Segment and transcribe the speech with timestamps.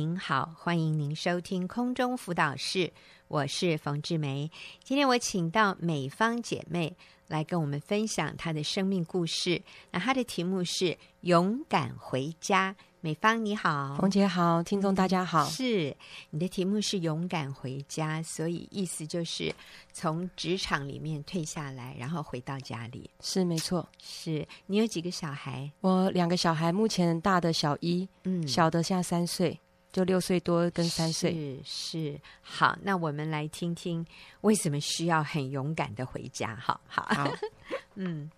[0.00, 2.90] 您好，欢迎您收听空中辅导室，
[3.28, 4.50] 我是冯志梅。
[4.82, 9.60] 今天我请到美方姐妹来跟我们分享她的生命故事。
[9.90, 12.74] 那她的题目是“勇敢回家”。
[13.02, 15.44] 美方你好，冯姐好，听众大家好。
[15.44, 15.94] 是
[16.30, 19.54] 你的题目是“勇敢回家”，所以意思就是
[19.92, 23.10] 从职场里面退下来，然后回到家里。
[23.20, 23.86] 是没错。
[24.02, 25.70] 是你有几个小孩？
[25.82, 29.60] 我两个小孩，目前大的小一，嗯，小的现在三岁。
[29.92, 31.32] 就六岁多跟三岁，
[31.64, 34.06] 是是好，那我们来听听
[34.42, 36.54] 为什么需要很勇敢的回家。
[36.56, 37.32] 好好好，
[37.96, 38.30] 嗯，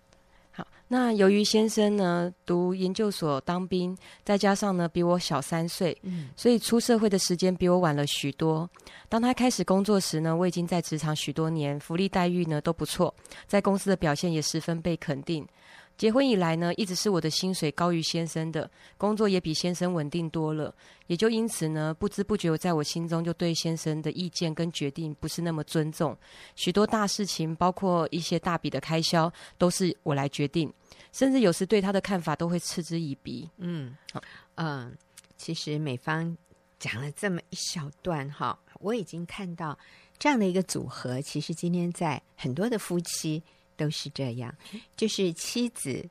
[0.51, 0.65] 好。
[0.87, 8.69] 那由于先生呢读研究所当兵，再加上呢比我小三岁，嗯，所以出社会的时间比我晚了许多。
[9.07, 13.13] 当他开始工作时呢，我已经在职场许多年，福利待遇呢都不错，
[13.47, 15.47] 在公司的表现也十分被肯定。
[15.95, 20.73] 结婚以来呢，一直是我的薪水高于先生的，工作也比先生稳定多了，
[21.07, 26.17] 也就因此呢，不知不觉我在我心中就对先生的意见跟决定不是那么尊重，
[26.55, 30.73] 许多大事情，包括一些大笔的开销，都是我来决定，
[31.11, 33.47] 甚至有时对他的看法都会嗤之以鼻。
[33.57, 34.21] 嗯，好，
[34.55, 34.97] 嗯，
[35.37, 36.35] 其实美方
[36.79, 39.77] 讲了这么一小段哈，我已经看到
[40.17, 43.43] 这样的一个组合，其实今天在很多的夫妻。
[43.75, 44.53] 都是这样，
[44.95, 46.09] 就是妻子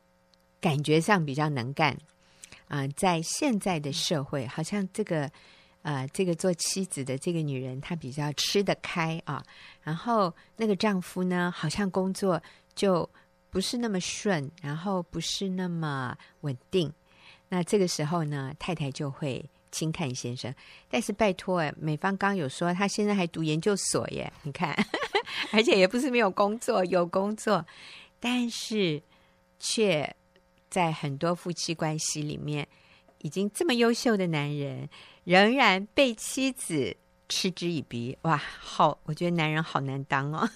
[0.61, 1.93] 感觉上比较能干
[2.69, 5.31] 啊、呃，在现在的社会，好像这个
[5.83, 9.45] 呃，这个做妻子的这个女人，她比较吃得开啊。
[9.83, 12.41] 然后那个丈夫呢，好像工作
[12.75, 13.09] 就
[13.51, 16.93] 不是那么顺，然后不是那么稳定。
[17.49, 20.55] 那这个时候呢，太太就会轻看先生。
[20.89, 24.73] 但是拜托哎，美方刚有说，他现在还读研究所耶，你看。
[25.51, 27.65] 而且也不是没有工作，有工作，
[28.21, 29.03] 但是
[29.59, 30.15] 却
[30.69, 32.67] 在很多夫妻关系里面，
[33.19, 34.89] 已经这么优秀的男人，
[35.25, 36.95] 仍然被妻子
[37.29, 38.17] 嗤之以鼻。
[38.23, 40.49] 哇，好，我觉得男人好难当哦。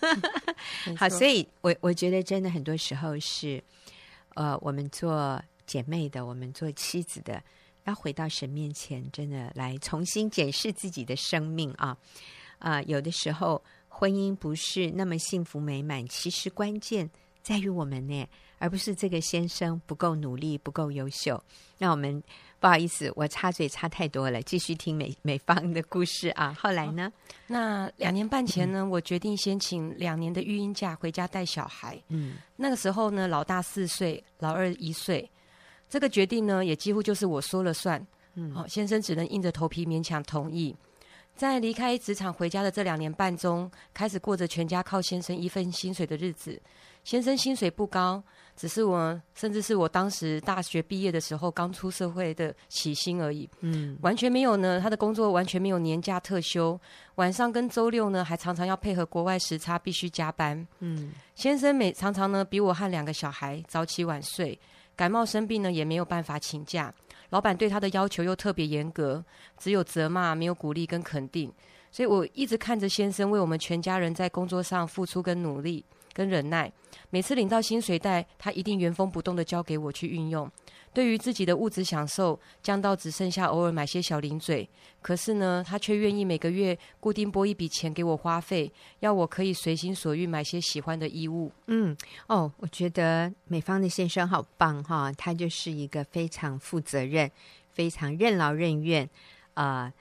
[0.97, 3.63] 好，所以我我觉得真的很多时候是，
[4.35, 7.43] 呃，我们做姐妹的，我们做妻子的，
[7.87, 11.89] 要回到神面前，真的来重新检视自己的生命啊
[12.59, 13.61] 啊，呃，有的时候。
[13.99, 17.09] 婚姻不是那么幸福美满，其实关键
[17.41, 21.43] 在于我们呢，而不是这个先生不够努力、不够优秀。
[21.79, 22.23] 那我们
[22.61, 26.55] 不好意思，我插嘴插太多了，继续听美美方的故事啊。
[26.61, 27.11] 后来呢？
[27.47, 31.99] 那两年半前呢，我决定先请两年的育婴假回家带小孩。
[32.09, 35.27] 嗯，那个时候呢，老大四岁，老二一岁。
[35.89, 38.05] 这个决定呢，也几乎就是我说了算。
[38.35, 40.75] 嗯，好，先生只能硬着头皮勉强同意。
[41.35, 46.61] 在离开职场回家的这两年半中，开始过着全家靠先生一份薪水的日子。
[47.05, 48.23] 先生薪水不高，
[48.57, 53.49] 只是我，甚至是我当时大学毕业的时候刚出社会的起薪而已。
[53.61, 56.81] 嗯，完全没有呢，他的工作完全没有年假特休，
[57.17, 60.67] 晚上跟周六呢还常常要配合国外时差，必须加班。
[60.81, 64.59] 嗯，先生每常常呢比我和两个小孩早起晚睡，
[64.97, 66.93] 感冒生病呢也没有办法请假。
[67.31, 69.23] 老板对他的要求又特别严格，
[69.59, 71.53] 只有责骂，没有鼓励跟肯定，
[71.91, 76.73] 所以我一直看着先生为我们全家人在工作上付出跟努力跟忍耐。
[77.11, 80.51] 每次领到薪水袋，他一定原封不动的交给我去运用。
[80.97, 84.67] 对于自己的物质享受降到只剩下偶尔买些小零嘴，
[85.03, 91.53] 可是呢，他却愿意每个月固定拨一笔钱给我花费，要我可以随心所欲买些喜欢的衣物。
[91.67, 91.95] 嗯，
[92.29, 97.31] 哦，我觉得美芳的先生好棒哈，他就是一个非常负责任、
[97.75, 99.07] 非常任劳任怨
[99.53, 99.93] 啊、呃，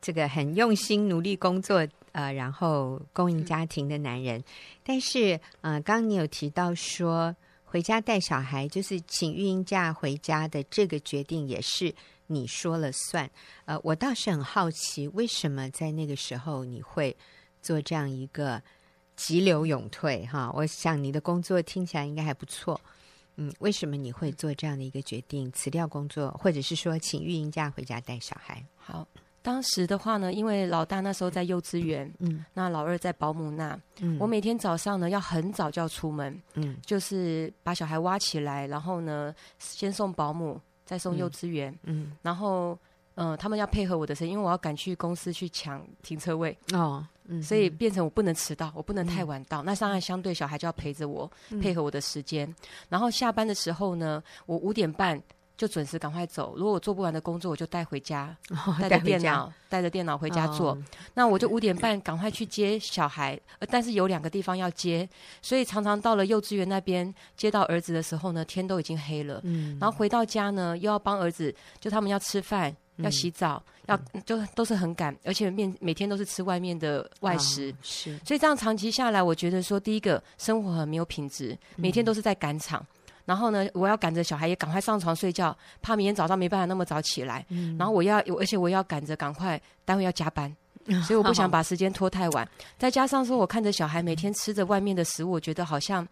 [0.00, 4.42] 这个很用心努力工作呃，然后供应家庭的男人。
[4.82, 7.36] 但是，呃，刚刚你有提到说。
[7.70, 11.94] 回家带小孩，就是请育婴假回家的这个决定也是
[12.26, 13.30] 你说了算。
[13.64, 17.16] 呃，我倒是很好奇，为什么在那个时候你会
[17.62, 18.60] 做这样一个
[19.14, 20.26] 急流勇退？
[20.26, 22.80] 哈，我想你的工作听起来应该还不错。
[23.36, 28.66] 嗯，为什么你会做这样的一个决定，辞掉工作，或者是说请育婴假回家带小孩？
[28.74, 29.06] 好。
[29.42, 42.78] 当时的话呢，因为老大那时候在幼稚园，嗯，那老二在保姆那，嗯，我每天早上呢要很早就要出门，嗯，就是把小孩挖起来，然后呢先送保姆，再送幼稚园，嗯，嗯然后
[43.14, 51.30] 嗯、呃、他们要配合我的时间，因为我要赶去公司去抢停车位，哦，嗯，所以变成我不能迟到，我不能太晚到，嗯、那当然相对小孩就要陪着我，
[51.62, 52.54] 配合我的时间，嗯、
[52.90, 55.22] 然后下班的时候呢，我五点半。
[55.60, 56.54] 就准时赶快走。
[56.56, 58.34] 如果我做不完的工作，我就带回家，
[58.80, 60.70] 带着电脑，带着电脑回家做。
[60.70, 65.06] 哦、那我就五点半赶快去接小孩，但是有两个地方要接，
[65.42, 69.42] 所以常常到了幼稚园那边接到儿子的时候呢，天都已经黑了。
[69.44, 72.74] 嗯，然后回到家呢，又要帮儿子，就他们要吃饭。
[72.96, 78.14] 要洗澡，要就都是很赶，而且面每天都是吃外面的外食，是。
[78.26, 82.84] 所以这样长期下来，我觉得说，第一个生活很没有品质，每天都是在赶场。
[83.30, 87.46] 然后呢，我要赶着小孩也赶快上床睡觉，怕明天早上没办法那么早起来。
[87.78, 90.52] 然后我要，而且我要赶着赶快，单位要加班。
[91.06, 96.04] 所以我不想把时间拖太晚，再加上说我看着小孩每天吃着外面的食物，我觉得好像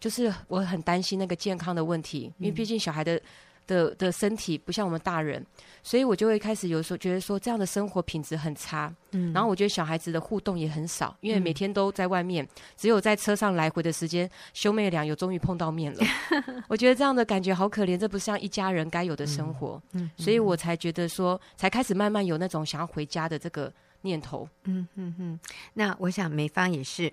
[0.00, 3.20] 就是我很担心那个健康的问题，因为毕竟小孩的
[3.66, 5.44] 的的身体不像我们大人，
[5.82, 8.94] 所以我就会开始有时候觉得说这样的生活品质很差。
[9.12, 12.46] 嗯，然后我觉得小孩子的互动也很少，因为每天都在外面，
[12.76, 16.00] 只有在车上来回的时间，兄妹俩有终于碰到面了。
[16.68, 19.82] 我觉得这样的感觉好可怜，这不像一家人该有的生活。
[19.92, 23.72] 嗯，所以我才觉得说，才开始慢慢有那种想要回家的这个。
[24.06, 25.40] 念头，嗯嗯嗯，
[25.72, 27.10] 那我想梅芳也是，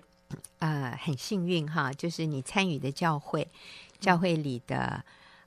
[0.58, 3.48] 呃，很幸运哈，就是你参与的教会，
[3.98, 5.02] 教会里的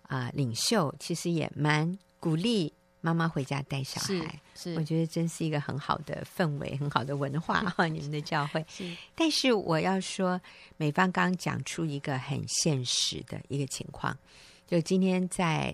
[0.08, 4.08] 啊、呃、领袖，其实也蛮鼓励妈妈回家带小孩，
[4.56, 8.66] 是，是我觉得真是一个很好的氛围，很好的文化 哈，你们的教会。
[8.68, 10.40] 是，但是我要说，
[10.78, 14.18] 美方刚讲出一个很现实的一个情况，
[14.68, 15.74] 就今天在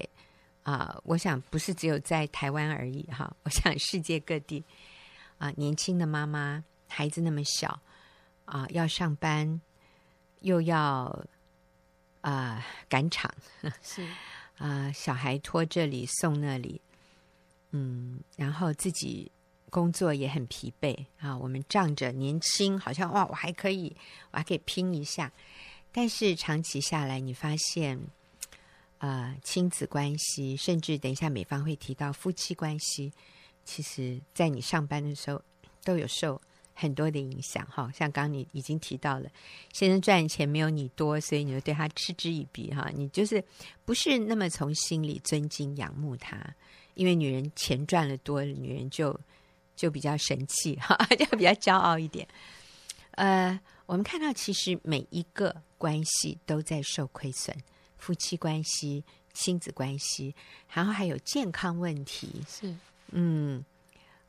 [0.63, 4.63] 啊、呃，我想不是只有在台湾而已哈， 我想世界各地。
[5.37, 7.81] 啊，年轻的妈妈，孩子那么小，
[8.45, 9.59] 啊，要上班，
[10.41, 11.25] 又要
[12.21, 13.33] 啊赶场，
[13.83, 14.07] 是
[14.57, 16.79] 啊，小孩拖这里送那里，
[17.71, 19.31] 嗯，然后自己
[19.69, 21.38] 工作也很疲惫啊。
[21.38, 23.95] 我们仗着年轻，好像哇，我还可以，
[24.31, 25.31] 我还可以拼一下。
[25.91, 28.00] 但是长期下来，你发现，
[29.00, 33.12] 啊，亲子关系，甚至等一下美方会提到夫妻关系。
[33.65, 35.41] 其实，在你上班的时候，
[35.83, 36.41] 都有受
[36.81, 37.63] 很多的影响。
[37.67, 39.29] 哈，像刚刚你已经提到了，
[39.71, 42.73] 先生赚钱没有你多，所以你就对他嗤之以鼻。
[42.73, 43.43] 哈，你就是
[43.85, 46.37] 不是那么从心里尊敬、仰慕他，
[46.95, 49.17] 因为女人钱赚了多，女人就
[49.75, 52.27] 就比较神气， 哈，就比较骄傲一点。
[53.11, 57.55] 呃，我们看到，其实每一个关系都在受亏损，
[57.97, 60.33] 夫妻关系、亲子关系，
[60.73, 62.75] 然后还有健康问题是。
[63.11, 63.63] 嗯，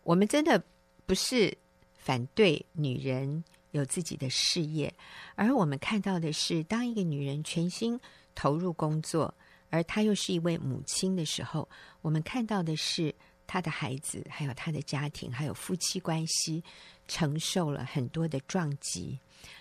[0.03, 0.61] 我们真的
[1.07, 1.57] 不是
[2.03, 4.93] 反对女人有自己的事业，
[5.37, 7.99] 而我们看到的是，当一个女人全心
[8.35, 9.33] 投入工作，
[9.71, 11.69] 而她又是一位母亲的时候，
[12.01, 13.15] 我们看到的是
[13.47, 16.65] 她的孩子，还有她的家庭，还有夫妻关系，
[17.07, 19.17] 承受了很多的撞击，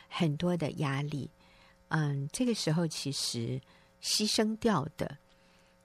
[0.10, 1.30] 很多的压力。
[1.90, 3.62] 嗯，这个时候其实
[4.02, 5.16] 牺牲掉的，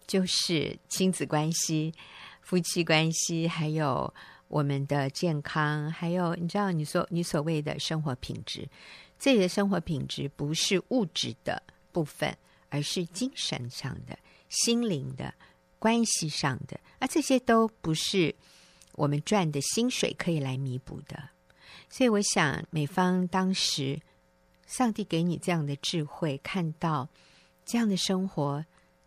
[0.07, 1.93] 就是亲子关系。
[2.41, 4.15] 夫妻关系，还有
[4.49, 8.69] 我们的健康，还有你知道，你说你所谓的生活品质，
[9.19, 11.63] 这里的生活品质不是物质的
[11.93, 12.37] 部分，
[12.69, 15.35] 而是精神上的、心灵的、
[15.79, 18.35] 关系上的，而这些都不是
[18.93, 21.31] 我们赚的薪水可以来弥补的。
[21.89, 24.01] 所以，我想美方当时，
[24.67, 27.09] 上帝给你这样的智慧，看到
[27.65, 28.65] 这样的生活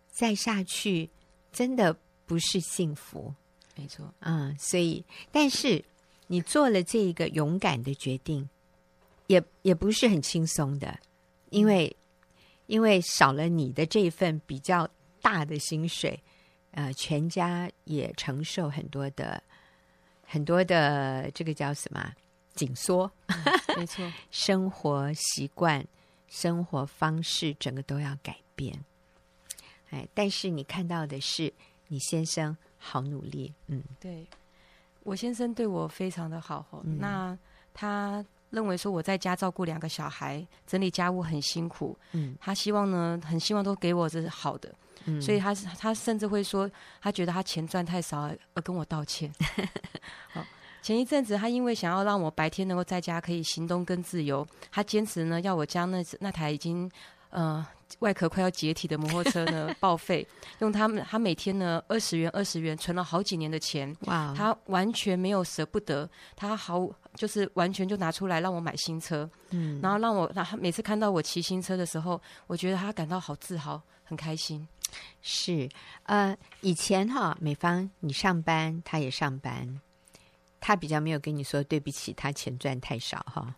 [0.08, 1.10] 再下去，
[1.52, 1.96] 真的。
[2.26, 3.34] 不是幸福，
[3.80, 5.82] 没错，嗯，所以，但是
[6.26, 8.46] 你做了这一个勇敢的决定，
[9.26, 10.98] 也也不是很轻松的，
[11.48, 11.96] 因为
[12.66, 14.86] 因为少了你的这一份比较
[15.22, 16.22] 大的薪水，
[16.72, 19.42] 呃，全家也承受很多的
[20.22, 22.12] 很多的这个叫什么
[22.54, 23.42] 紧缩，嗯，
[23.78, 25.82] 没错， 生活习惯、
[26.28, 28.84] 生活方式整个都要改变，
[29.88, 31.50] 哎，但是你看到的是。
[31.92, 34.26] 你先生好努力，嗯，对，
[35.02, 37.38] 我先生对我非常的好，嗯，那
[37.74, 46.68] 他认为说我在家照顾两个小孩，整理家务很辛苦，嗯，他希望呢，很希望都给我这是好的，嗯，所以他他甚至会说，
[47.02, 49.30] 他觉得他钱赚太少而跟我道歉。
[50.32, 50.42] 好，
[50.82, 56.90] 前一阵子他因为想要让我白天能够在家可以行动更自由，他坚持呢要我将那那台已经
[57.28, 57.64] 呃。
[57.98, 60.26] 外壳快要解体的摩托车呢， 报废，
[60.60, 74.66] 用他们他每天呢二十元二十元存了好几年的钱，哇他完全没有舍不得，他好就是完全就拿出来让我买新车，嗯，然后让我他每次看到我骑新车的时候，我觉得他感到好自豪，很开心。
[75.22, 75.68] 是，
[76.04, 79.80] 呃，以前哈，美芳你上班，他也上班，
[80.60, 83.54] 他比较没有跟你说对不起，他钱赚太少哈。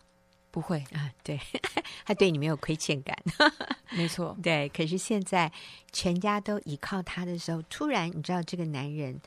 [0.52, 1.40] 不会啊，对，
[2.06, 3.16] 他对你没有亏欠感，
[3.90, 4.68] 没错，对。
[4.68, 5.50] 可是现在
[5.92, 9.18] 全家都依靠他的时候，突然你知道这个男人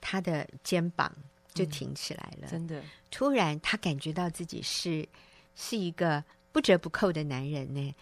[0.00, 1.14] 他的肩膀
[1.52, 2.82] 就挺起来了，嗯、真的。
[3.10, 5.06] 突然他感觉到自己是
[5.54, 7.94] 是一个不折不扣的男人呢，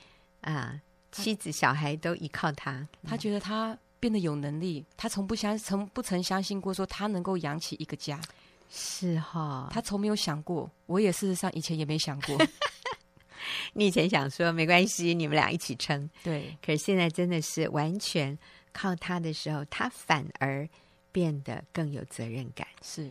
[0.42, 0.80] 啊，
[1.10, 4.84] 妻子小孩都依靠他，他觉得他变得有能力。
[4.96, 8.20] 他从不相从不曾相信过说他能够养起一个家，
[8.70, 10.70] 是哈、哦，他从没有想过。
[10.86, 12.36] 我也事实上以前也没想过。
[13.72, 16.56] 你以前想说没关系，你们俩一起撑，对。
[16.64, 18.36] 可是现在真的是完全
[18.72, 20.68] 靠他的时候，他反而
[21.12, 23.10] 变得更有责任感，是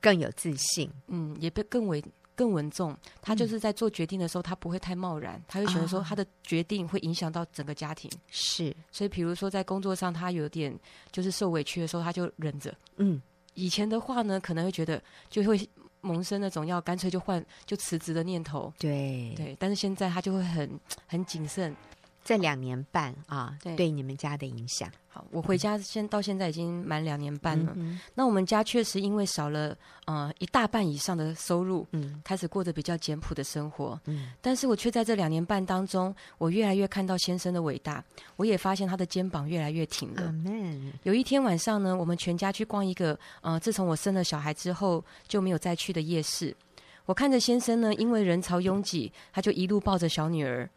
[0.00, 2.02] 更有自信，嗯，也变更为。
[2.38, 8.08] 更稳重，他就是在做决定的时候，他不会太贸然，他会觉得说他的决定会影响到整个家庭。
[8.28, 10.72] 是，所以比如说在工作上，他有点
[11.10, 12.72] 就是受委屈的时候，他就忍着。
[12.98, 13.20] 嗯，
[13.58, 15.68] 以前的话呢，可能会觉得就会
[16.00, 18.72] 萌生那种要干脆就换就辞职的念头。
[18.78, 21.74] 对对，但是现在他就会很很谨慎。
[22.28, 24.86] 这两年半啊，对，对你们家的影响。
[25.08, 27.72] 好，我回家现到现在已经满两年半了。
[27.74, 33.98] 嗯、那我们家确实因为少了呃一大半以上的收入，嗯，开始过着比较简朴的生活。
[34.04, 38.04] 嗯，但是我却在这两年半当中，我越来越看到先生的伟大，
[38.36, 40.30] 我也发现他的肩膀越来越挺了。
[41.04, 46.54] 有一天晚上呢，我们全家去逛一个呃，自从我生了小孩之后就没有再去的夜市。
[47.06, 50.68] 我看着先生呢，因为人潮拥挤，他就一路抱着小女儿。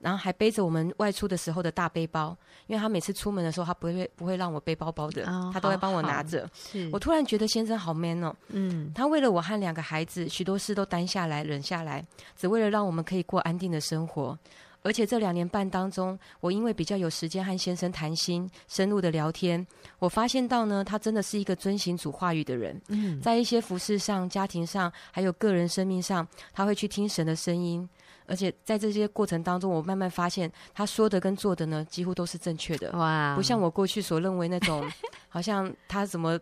[0.00, 6.48] 然后还背着我们外出的时候的大背包，因为他每次出门的时候，他不会不会让我背包包的，哦、他都会帮我拿着。
[6.90, 12.04] 我突然觉得先生好 man 哦，嗯，他为了我和两个孩子，许多事都担下来、忍下来，
[12.36, 14.36] 只为了让我们可以过安定的生活。
[14.82, 19.66] 而且这两年半当中，我因为比较有时间和先生谈心、深入的聊天，
[19.98, 22.80] 我发现到呢，他真的是一个遵行主话语的人。
[22.88, 27.86] 嗯，在一些服饰上、家庭上，还有个人生命上，他会去听神的声音。
[28.30, 32.92] 而且在这些过程当中，我慢慢发现他说的跟做的呢，几乎都是正确的。
[32.92, 33.34] 哇！
[33.34, 34.88] 不像我过去所认为那种，
[35.28, 36.38] 好像他怎么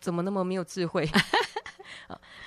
[0.00, 1.08] 怎么那么没有智慧。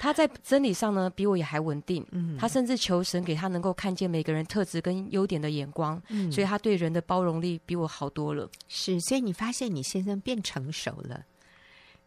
[0.01, 2.05] 他在真理上呢，比我也还稳定。
[2.11, 6.01] 嗯，他甚至求神给他能够看见每个人特质跟优点的眼光。
[6.09, 8.49] 嗯，所以他对人的包容力比我好多了。
[8.67, 11.23] 是，所以你发现你先生变成熟了，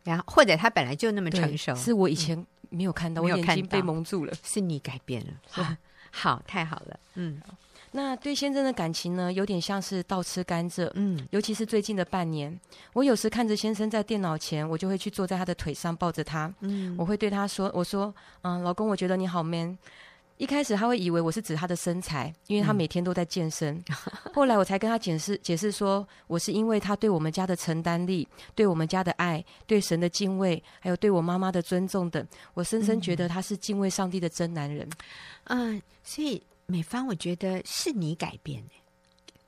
[0.05, 5.77] 然后或者他本来就那么成熟，是我以前没有看到，嗯、我眼睛被蒙住了，是你改变了。
[6.17, 6.23] 是。
[6.23, 6.99] 好，太好了。
[7.15, 7.41] 嗯，
[7.93, 10.91] 那对先生的感情呢，有点像是倒吃甘蔗。
[10.95, 12.59] 嗯，尤其是最近的半年，
[12.93, 16.53] 我有时看着先生在电脑前，我就会去坐在他的腿上抱着他。
[16.61, 19.79] 嗯，我会对他说：“我说，嗯，老公，我觉得你好 man。”
[20.39, 23.75] 一开始他会以为我是指他的身材，因为他每天都在健身。
[23.89, 23.97] 嗯、
[24.35, 34.87] 后来我才跟他解释解释说，我是因为他对我们家的承担力、对我们家的爱、对神的敬畏，还有对我妈妈的尊重等，我深深觉得他是敬畏上帝的真男人。
[35.45, 38.75] 嗯，所以美芳，我觉得是你改变的，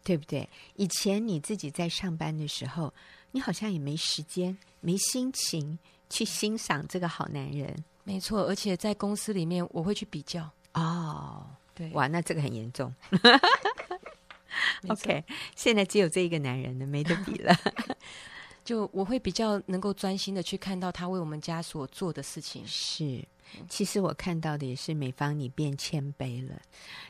[0.03, 0.49] 对不对？
[0.77, 2.95] 以前你自己在上班的时候，
[3.33, 5.79] 你好像也没时间、没心情
[6.09, 7.77] 去欣赏这个好男人。
[8.05, 10.51] 没错，而且在公司里面，我会去比较。
[10.79, 12.95] 哦，对，哇，那这个很严重。
[14.89, 15.25] OK，
[15.57, 17.55] 现在只有这一个男人了，没得比了。
[18.65, 22.63] 就我会比较能够专心的去看到他为我们家所做的事情。
[22.67, 23.27] 是，
[23.67, 26.61] 其实我看到的也是美方你变谦卑了。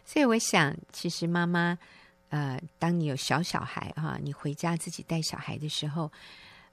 [0.04, 1.76] 所以我想，其实妈妈，
[2.28, 6.12] 呃，当你有小小孩哈、啊，你回家自己带小孩的时候，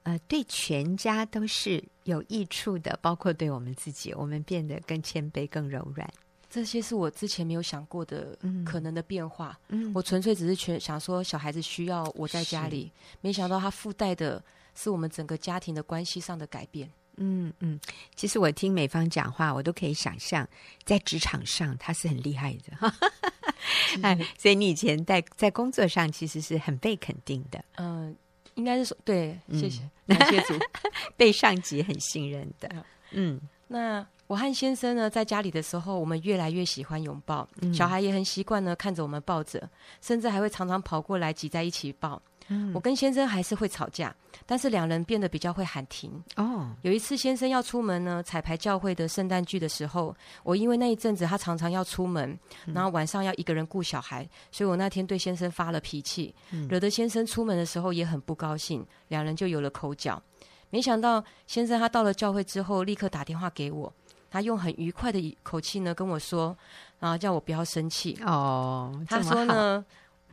[0.03, 6.07] 呃，对全家都是有益处的，包括对我们自己，我们变得更谦卑、更柔软。
[6.55, 9.59] 这些是我之前没有想过的可能的变化。
[9.67, 14.41] 嗯，我纯粹只是全想说小孩子需要我在家里，没想到他附带的
[14.73, 16.89] 是我们整个家庭的关系上的改变。
[17.17, 17.77] 嗯嗯，
[18.15, 20.47] 其实我听美方讲话，我都可以想象
[20.85, 22.93] 在职场上他是很厉害的。
[24.01, 27.61] 哎，所以你以前在在工作上其实是很被肯定的。
[27.75, 28.15] 嗯、呃，
[28.53, 30.53] 应该是说对，谢谢，感谢主，
[31.17, 32.85] 被上级很信任的。
[33.11, 34.07] 嗯，那。
[34.27, 39.69] 我和先生呢，在家里的时候，我们越来越喜欢拥抱，嗯、小孩也很习惯呢，看着我们抱着，
[40.01, 42.21] 甚至还会常常跑过来挤在一起抱。
[42.47, 44.15] 嗯、我跟先生还是会吵架，
[44.45, 46.11] 但是两人变得比较会喊停。
[46.35, 60.21] 哦，有一次先生要出门呢，彩排教会的圣诞剧的时候，我因为那一阵子他常常要出门，然后晚上要一个人顾小孩，嗯、所以我那天对先生发了脾气，嗯、惹得先生出门的时候也很不高兴，两人就有了口角。
[60.69, 63.91] 没想到先生他到了教会之后，立刻打电话给我。
[64.35, 66.53] 他用很愉快的口气呢跟我说，
[66.99, 68.19] 然后叫我不要生气。
[68.25, 69.85] 哦，他说呢，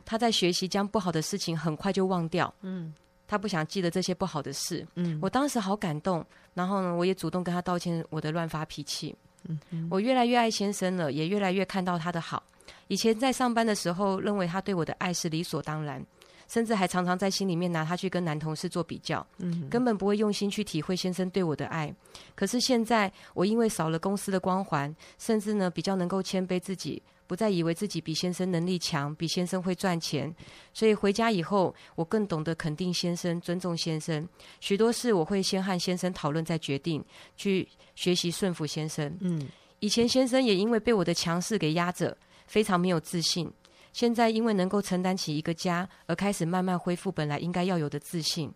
[0.03, 2.53] 他在学习将不好的事情很快就忘掉。
[2.63, 2.93] 嗯，
[3.29, 4.85] 他不想记得这些不好的事。
[4.95, 6.21] 嗯，我当时好感动，
[6.53, 9.15] 然后呢，我也主动跟他道歉我的乱发脾气。
[9.47, 12.43] 嗯，嗯，我越来越爱先生了，也越来越看到他的好。
[12.89, 16.05] 以前在上班的时候，认为他对我的爱是理所当然。
[16.47, 21.93] 甚至还常常在心里面拿他去跟男同事做比较，嗯，根本不会用心去体会先生对我的爱。
[22.35, 30.33] 可是现在，我因为少了公司的光环，甚至呢比较能够谦卑自己，不再以为自己比先生能力强，比先生会赚钱，
[30.73, 34.27] 所以回家以后，我更懂得肯定先生，尊重先生。
[34.59, 37.03] 许多事我会先和先生讨论再决定，
[37.35, 39.15] 去学习顺服先生。
[39.21, 39.47] 嗯，
[39.79, 43.51] 以前先生也因为被我的强势给压着，非常没有自信。
[43.93, 48.51] 现在因为能够承担起一个家，而开始慢慢恢复本来应该要有的自信。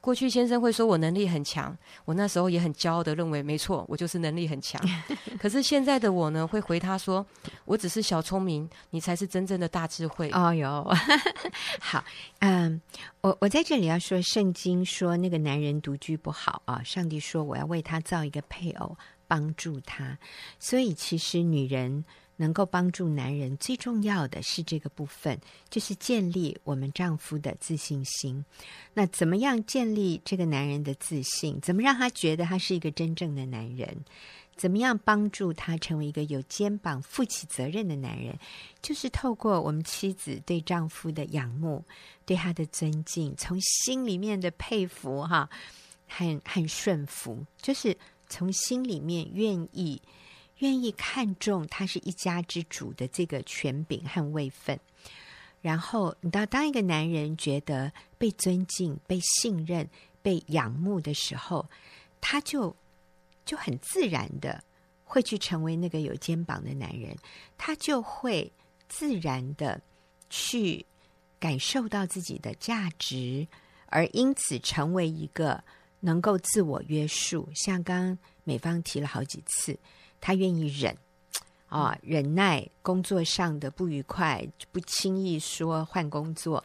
[0.00, 4.80] 过去先生会说我能力很强，我那时候也很骄傲的认为没错，我就是能力很强。
[5.40, 7.26] 可是现在的我呢，会回他说，
[7.64, 10.30] 我只是小聪明，你才是真正的大智慧。
[10.30, 10.88] 哦哟，
[11.82, 12.02] 好，
[12.38, 12.80] 嗯，
[13.20, 20.16] 我我在这里要说，圣经说那个男人独居不好啊，上帝说我要为他造一个配偶，帮助他。
[20.60, 22.04] 所以其实女人。
[22.38, 28.42] 能够帮助男人最重要的是这个部分，就是建立我们丈夫的自信心。
[28.94, 31.60] 那怎么样建立这个男人的自信？
[31.60, 34.04] 怎么让他觉得他是一个真正的男人？
[34.56, 38.38] 怎么样帮助他成为一个有肩膀、负起责任的男人？
[38.80, 41.84] 就是透过我们妻子对丈夫的仰慕，
[42.24, 45.50] 对他的尊敬，从心里面的佩服，哈，
[46.06, 47.96] 很很顺服，就是
[48.28, 50.00] 从心里面愿意。
[50.58, 54.78] 愿意看重他是一家之主的这个权柄和位分，
[55.62, 59.88] 然后你到当一个男人觉得被尊敬、被信任、
[60.20, 61.68] 被仰慕的时候，
[62.20, 62.74] 他就
[63.44, 64.62] 就很自然的
[65.04, 67.16] 会去成为那个有肩膀的男人，
[67.56, 68.50] 他就会
[68.88, 69.80] 自然的
[70.28, 70.84] 去
[71.38, 73.46] 感受到自己的价值，
[73.86, 75.62] 而因此成为一个
[76.00, 77.48] 能够自我约束。
[77.54, 79.78] 像刚美方提了好几次。
[80.20, 80.96] 他愿意忍，
[81.68, 86.64] 啊，忍耐工作上的不愉快，不轻易说换工作。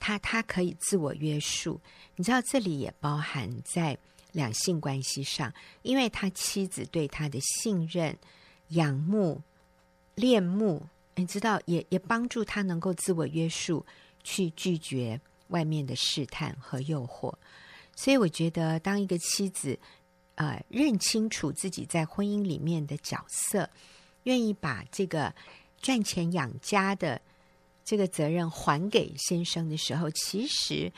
[0.00, 1.80] 他他可以自我约束，
[2.16, 3.96] 你知道这里也包含在
[4.32, 5.52] 两性关系上，
[5.82, 8.16] 因为他妻子对他的信任、
[8.68, 9.40] 仰慕、
[10.14, 13.84] 恋慕，你知道也也帮助他能够自我约束，
[14.24, 17.32] 去拒绝外面的试探和诱惑。
[17.94, 19.78] 所以我觉得，当一个妻子。
[20.38, 23.68] 呃，认清楚自己在婚姻里面的角色，
[24.22, 25.34] 愿意把这个
[25.82, 27.20] 赚钱养家的
[27.84, 30.92] 这个责任还给先生的时候，其实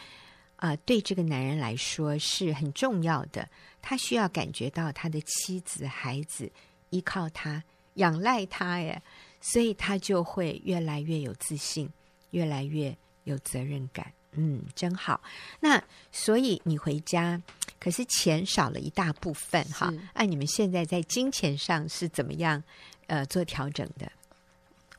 [0.57, 3.49] 啊、对这个男人来说是很重要的。
[3.81, 6.53] 他需要感觉到他的妻子、孩子
[6.91, 9.01] 依靠他、仰赖他，耶，
[9.41, 11.91] 所以他就会越来越有自信，
[12.33, 14.13] 越来越有责任感。
[14.33, 15.23] 嗯，真好。
[15.61, 17.41] 那所以你回家，
[17.81, 19.93] 可是钱少了一大部分哈。
[20.13, 22.63] 按、啊、你们现在在金钱上是怎么样
[23.09, 24.13] 呃做调整的？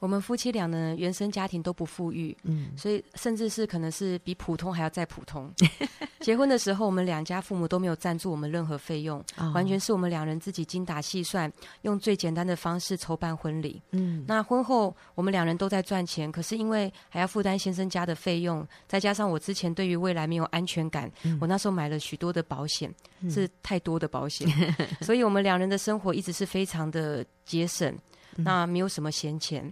[0.01, 5.53] 我们夫妻俩呢，原生家庭都不富裕，嗯，所以甚至是可能是比普通还要再普通。
[6.21, 11.51] 结婚的时候，我们两家父母都没有赞助我们任何费用，哦，完全是我们两人自己精打细算，
[11.83, 13.79] 用最简单的方式筹办婚礼。
[13.91, 24.47] 嗯，那婚后我们两人都在赚钱，可是因为还要负担先生家的费用，再加上我之前对于未来没有安全感，嗯，我那时候买了许多的保险，嗯，是太多的保险，
[25.01, 27.95] 所以我们两人的生活一直是非常的节省，
[28.37, 29.71] 嗯，那没有什么闲钱。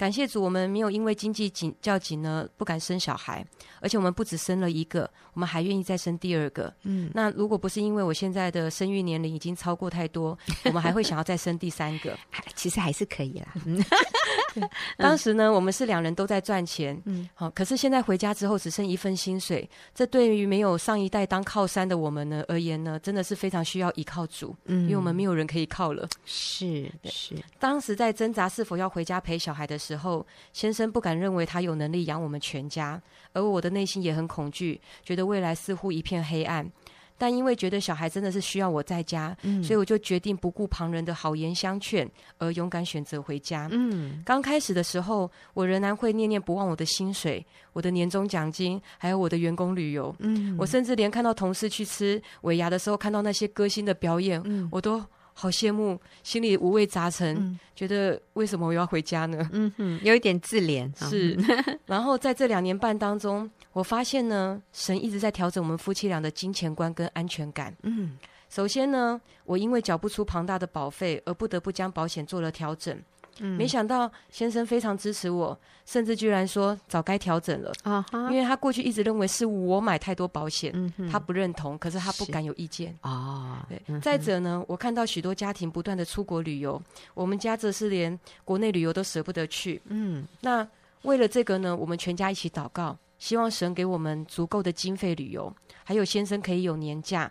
[0.00, 3.44] 感谢主，我们没有因为经济紧较紧呢，不敢生小孩，
[3.80, 5.02] 而且我们不止生了一个，
[5.34, 6.72] 我们还愿意再生第二个。
[6.84, 12.18] 嗯，那如果不是因为我现在的生育年龄已经超过太多， 我们还会想要再生第三个。
[12.54, 13.52] 其实还是可以啦。
[14.96, 26.08] 当时呢，我们是两人都在赚钱，嗯，好，可是现在回家之后只剩一份薪水，这对于没有上一代当靠山的我们呢而言呢，真的是非常需要依靠主，嗯，因为我们没有人可以靠了。
[26.24, 29.89] 是是，当时在挣扎是否要回家陪小孩的时候。
[29.90, 33.00] 时候，先生不敢认为他有能力养我们全家，
[33.32, 36.70] 而我的内心也很恐惧，觉得未来似乎一片黑暗。
[37.18, 43.68] 但因为觉得小孩真的是需要我在家，嗯，所以我就决定不顾旁人的好言相劝，而勇敢选择回家。
[43.72, 50.14] 嗯，刚开始的时候，我仍然会念念不忘我的薪水、我的年终奖金，还有我的员工旅游。
[50.20, 55.04] 嗯，我甚至连看到同事去吃尾牙的时候，看到那些歌星的表演，嗯，我都。
[55.40, 59.48] 好羡慕，心里五味杂陈，嗯，觉得为什么我要回家呢？
[59.52, 60.86] 嗯哼，有一点自怜。
[61.08, 61.34] 是，
[61.86, 67.74] 然后在这两年半当中，我发现呢，神一直在调整我们夫妻俩的金钱观跟安全感。
[67.84, 68.18] 嗯，
[68.50, 72.94] 首先呢，我因为缴不出庞大的保费，而不得不将保险做了调整。
[73.40, 78.30] 嗯，没想到先生非常支持我，甚至居然说早该调整了啊！Uh-huh.
[78.30, 83.66] 因为他过去一直认为是我买太多保险，嗯，他不认同，可是他不敢有意见啊。
[83.68, 86.80] 对，嗯，再者呢，我看到许多家庭不断的出国旅游，
[87.14, 89.80] 我们家则是连国内旅游都舍不得去。
[89.86, 90.66] 嗯，那
[91.02, 97.30] 为了这个呢，我们全家一起祷告，希望神给我们足够的经费旅游，还有先生可以有年假。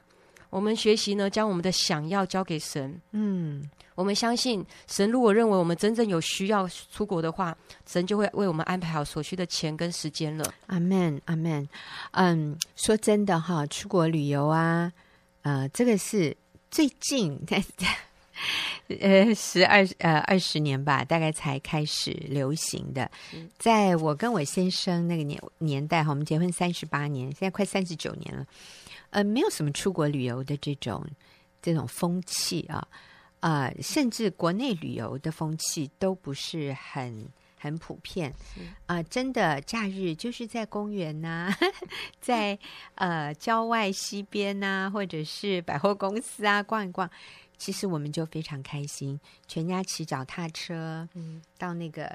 [0.49, 2.99] 我们学习呢，将我们的想要交给神。
[3.11, 3.69] 嗯，
[3.99, 7.53] 我们相信神，如果认为我们真正有需要出国的话，
[7.85, 10.53] 神就会为我们安排好所需的钱跟时间了。
[10.67, 11.67] 阿门，阿门。
[12.11, 14.89] 嗯，说真的哈，出国旅游啊，
[15.41, 16.33] 呃，这个是
[16.71, 17.61] 最近在
[19.01, 23.11] 呃十二呃二十年吧，大概才开始流行的。
[23.57, 28.45] 在我跟我先生那个年年代哈，我们结婚三十八年，现在快三十九年了。
[29.09, 31.05] 呃，没有什么出国旅游的这种
[31.61, 32.87] 这种风气啊，啊、
[33.39, 38.31] 呃，甚至国内旅游的风气都不是很很普遍
[38.85, 39.03] 啊、呃。
[39.03, 41.57] 真的，假日就是在公园呐、 啊，
[42.19, 42.57] 在
[42.95, 47.09] 呃郊外溪边呐、啊，或者是百货公司啊逛一逛，
[47.57, 52.05] 其实我们就非常开心，全家骑脚踏车，嗯，到那个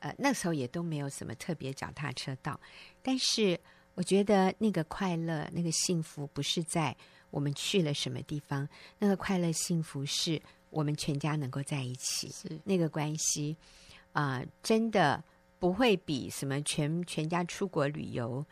[0.00, 2.58] 呃那时候也都没有什么特别脚踏车道，
[3.02, 3.58] 但是。
[3.96, 6.96] 我觉得那个快乐、那个幸福，不是在
[7.30, 8.68] 我们去了什么地方，
[8.98, 10.42] 那个快乐、幸福是
[10.74, 13.56] 我们全家能够在一起，是那个关系
[14.12, 15.22] 啊、呃，真的
[15.58, 18.44] 不会比什么全全家出国旅游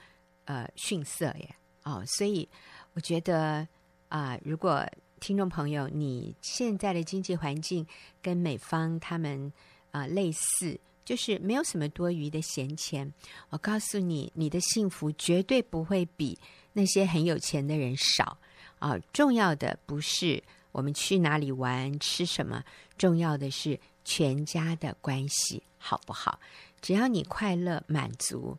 [0.46, 1.54] 呃逊色耶。
[1.82, 2.48] 哦，所以
[2.94, 3.66] 我觉得
[4.08, 4.86] 啊、呃，如果
[5.20, 7.86] 听众朋友你现在的经济环境
[8.22, 9.52] 跟美方他们
[9.90, 10.80] 啊、呃、类似。
[11.04, 13.12] 就是没有什么多余的闲钱，
[13.50, 16.38] 我告诉你，你的幸福绝对不会比
[16.72, 18.38] 那些很有钱的人少
[18.78, 18.96] 啊！
[19.12, 20.40] 重要的不是
[20.72, 22.64] 我们去哪里玩、吃什么，
[22.98, 26.40] 重要的是全家的关系好不好？
[26.80, 28.58] 只要你快乐、满足，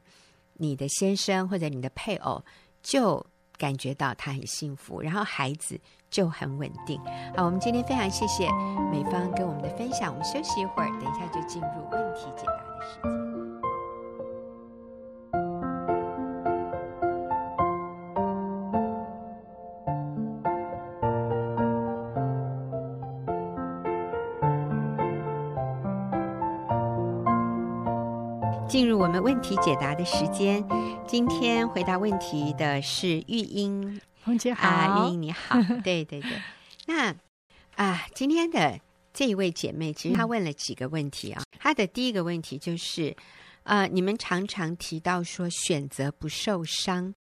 [0.54, 2.42] 你的先生或者你的配偶
[2.82, 3.26] 就
[3.58, 7.00] 感觉到他很幸福，然后孩子就很稳定。
[7.36, 8.48] 好，我们今天非常谢谢
[8.92, 11.90] 美芳跟我们的分享，我们休息一会儿，等一下就进入。
[11.92, 13.33] 问题解答的时间。
[29.14, 30.66] 们问题解答的时间。
[31.08, 36.32] 今天回答问题的是玉英，红姐好，啊，玉英你好， 对对对。
[36.88, 37.16] 那
[37.76, 38.80] 啊，今天的。
[39.14, 41.44] 这一位姐妹，其实她问了几个问题啊。
[41.60, 43.16] 她的第一个问题就是，
[43.62, 47.14] 呃，你们常常提到说选择不受伤，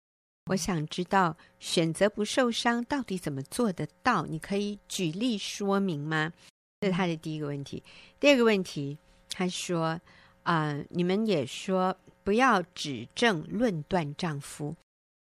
[0.49, 4.25] 我想知道选择不受伤到底怎么做得到？
[4.25, 6.33] 你可以举例说明吗？
[6.81, 7.83] 这是她的第一个问题。
[8.19, 8.97] 第二个问题，
[9.29, 10.01] 她说，
[10.43, 14.75] 啊、呃，你们也说不要指证论断丈夫，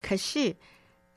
[0.01, 0.55] 可是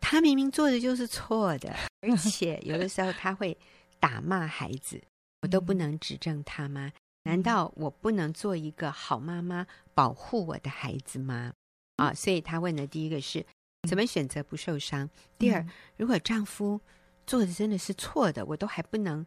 [0.00, 3.56] 他明明做的就是错的， 而且有的时候他会
[3.98, 5.00] 打骂孩子。
[5.42, 6.92] 我都不能指证他吗？
[7.24, 11.52] 难道我不能做一个好妈妈，保护我的孩子吗？
[11.96, 13.44] 啊，所以他问的第一个是
[13.88, 15.10] 怎么选择不受伤？
[15.38, 16.80] 第二，如果丈夫
[17.26, 19.26] 做的真的是错的，我都还不能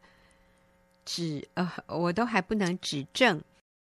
[1.04, 3.44] 指呃，我都还不能指正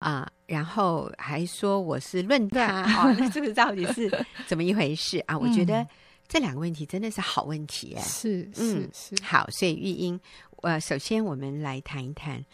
[0.00, 4.10] 啊，然后还说我是论断啊，那这个到底是
[4.48, 5.38] 怎么一回事啊？
[5.38, 5.86] 我觉得
[6.26, 10.18] 这两个问题真的是好问题哎，是是是，好，所以玉英。
[10.62, 12.44] 呃，首先我们来谈一谈，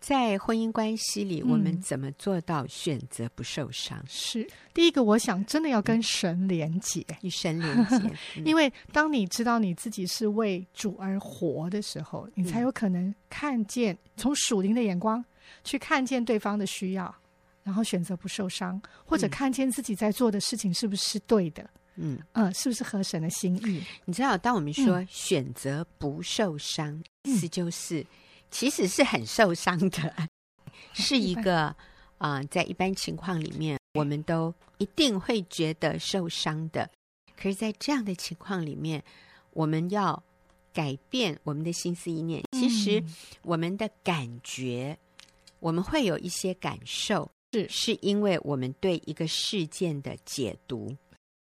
[0.00, 3.98] 在婚姻关系里，我们怎么做到选择不受伤？
[3.98, 7.96] 嗯、是第一个，我想真的要跟神连接，与神连结。
[8.40, 15.22] 嗯、因为当你知道你自己是为主而活的时候，你才有可能看见从属灵的眼光
[15.64, 17.14] 去看见对方的需要，
[17.62, 21.62] 然后选择不受伤，或者看见自己在做的事情是不是对的。
[21.96, 23.82] 嗯嗯、呃，是不是合神的心意？
[24.06, 28.04] 你知道，当我们说选择不受伤，嗯、意思就是
[28.50, 30.28] 其实是很受伤的， 嗯、
[30.94, 31.66] 是一个
[32.16, 36.90] 啊、呃，在一般情况里面，我们都一定会觉得受伤的。
[37.36, 39.04] 可是，在这样的情况里面，
[39.52, 40.22] 我们要
[40.72, 42.42] 改变我们的心思意念。
[42.52, 43.04] 其实，
[43.42, 44.96] 我们的感觉，
[45.62, 50.96] 我们会有一些感受，是是因为我们对一个事件的解读。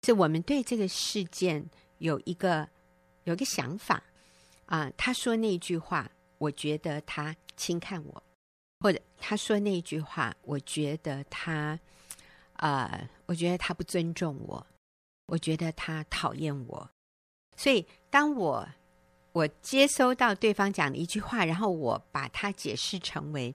[0.04, 1.64] 是我们对这个事件
[2.00, 2.68] 有一个
[3.26, 4.02] 有一个想法
[4.66, 8.24] 啊、呃，他说那句话，我觉得他轻看我，
[8.80, 11.80] 或者他说那句话，我觉得他
[12.54, 14.66] 啊、呃，我觉得他不尊重我，
[15.28, 16.90] 我觉得他讨厌我。
[17.56, 18.68] 所以，当我
[19.34, 23.54] 我接收到对方讲的一句话，然后我把它解释成为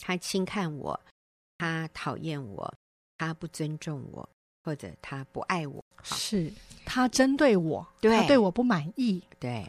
[0.00, 0.98] 他轻看我，
[1.58, 2.74] 他讨厌我，
[3.18, 4.28] 他不尊重我。
[4.62, 6.52] 或者他不爱我，是
[6.84, 9.66] 他针对我，对他对我不满意，对，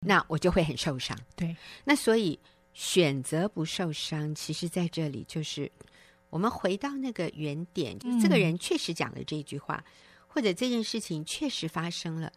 [0.00, 1.16] 那我就会很受伤。
[1.36, 2.40] 对，那所以
[2.72, 5.70] 选择不受伤，其实在这里就是
[6.30, 9.84] 我们回到那个原点，就是这个人确实讲了这句话，
[10.26, 12.32] 或者这件事情确实发生了，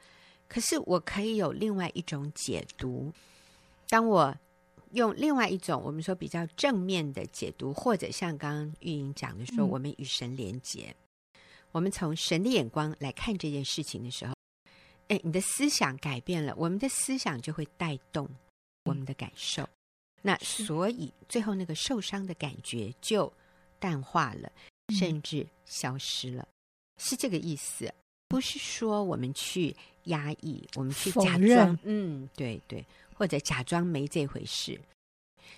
[0.49, 3.13] 可是我可以有另外一种解读。
[3.87, 4.35] 当我
[4.93, 10.95] 用另外一种我们说比较正面的解读，或者像刚刚玉莹讲的说，我们与神连结，
[11.33, 14.33] 嗯、我们从神的眼光来看这件事情的时候，
[15.07, 18.29] 哎，你的思想改变了，我们的思想就会带动
[18.85, 19.63] 我们的感受。
[19.63, 19.69] 嗯、
[20.21, 23.31] 那所以最后那个受伤的感觉就
[23.79, 24.51] 淡化了，
[24.87, 26.47] 嗯、甚至消失了，
[26.97, 27.93] 是这个意思。
[28.29, 29.75] 不是说我们去
[30.05, 32.83] 压抑，我们去假装，嗯，对对。
[33.23, 34.77] 或者假装没这回事，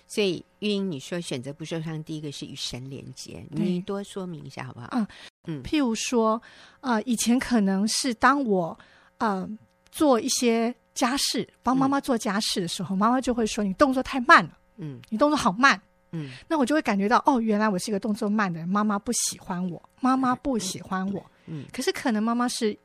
[0.06, 4.88] 所以玉英，你说选择不受伤，第一个是与神连接，你多说明一下好不好？
[4.92, 5.06] 嗯
[5.48, 6.40] 嗯，譬如说，
[6.80, 8.78] 呃，以前可能是当我
[9.18, 9.48] 呃
[9.90, 22.78] 做一些家事，帮妈妈做家事的时候，嗯、妈妈就会说你动作太慢了，嗯，你动作好慢，嗯，那我就会感觉到哦，原来我是一个动作慢的人，妈妈不喜欢我，妈妈不喜欢我，嗯，可是可能妈妈是